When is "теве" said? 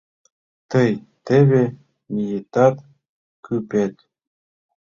1.25-1.63